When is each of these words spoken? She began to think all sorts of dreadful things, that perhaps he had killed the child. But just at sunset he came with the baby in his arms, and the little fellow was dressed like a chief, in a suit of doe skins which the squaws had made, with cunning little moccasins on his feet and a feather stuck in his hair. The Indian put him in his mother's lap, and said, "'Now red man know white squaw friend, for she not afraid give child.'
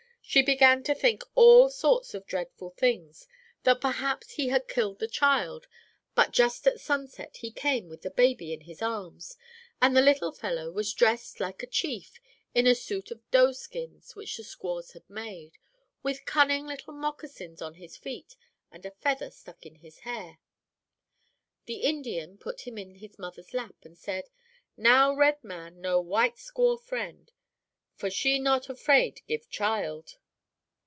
She 0.23 0.43
began 0.43 0.81
to 0.83 0.95
think 0.95 1.25
all 1.35 1.67
sorts 1.69 2.13
of 2.13 2.25
dreadful 2.25 2.69
things, 2.69 3.27
that 3.63 3.81
perhaps 3.81 4.31
he 4.35 4.47
had 4.47 4.69
killed 4.69 4.99
the 4.99 5.07
child. 5.09 5.67
But 6.15 6.31
just 6.31 6.65
at 6.65 6.79
sunset 6.79 7.37
he 7.37 7.51
came 7.51 7.89
with 7.89 8.03
the 8.03 8.09
baby 8.11 8.53
in 8.53 8.61
his 8.61 8.81
arms, 8.81 9.35
and 9.81 9.97
the 9.97 10.01
little 10.01 10.31
fellow 10.31 10.71
was 10.71 10.93
dressed 10.93 11.41
like 11.41 11.61
a 11.63 11.67
chief, 11.67 12.21
in 12.55 12.65
a 12.65 12.75
suit 12.75 13.11
of 13.11 13.29
doe 13.29 13.51
skins 13.51 14.15
which 14.15 14.37
the 14.37 14.45
squaws 14.45 14.93
had 14.93 15.09
made, 15.09 15.57
with 16.01 16.23
cunning 16.23 16.65
little 16.65 16.93
moccasins 16.93 17.61
on 17.61 17.73
his 17.73 17.97
feet 17.97 18.37
and 18.71 18.85
a 18.85 18.91
feather 18.91 19.31
stuck 19.31 19.65
in 19.65 19.75
his 19.77 19.99
hair. 20.01 20.37
The 21.65 21.81
Indian 21.81 22.37
put 22.37 22.61
him 22.61 22.77
in 22.77 22.95
his 22.95 23.19
mother's 23.19 23.53
lap, 23.53 23.75
and 23.83 23.97
said, 23.97 24.29
"'Now 24.77 25.13
red 25.13 25.43
man 25.43 25.81
know 25.81 25.99
white 25.99 26.37
squaw 26.37 26.79
friend, 26.81 27.33
for 27.95 28.09
she 28.09 28.39
not 28.39 28.69
afraid 28.69 29.21
give 29.27 29.49
child.' 29.49 30.17